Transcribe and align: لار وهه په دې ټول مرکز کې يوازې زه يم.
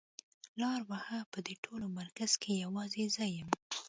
لار 0.59 0.81
وهه 0.89 1.19
په 1.31 1.39
دې 1.45 1.55
ټول 1.63 1.81
مرکز 1.99 2.31
کې 2.41 2.61
يوازې 2.65 3.05
زه 3.15 3.25
يم. 3.37 3.49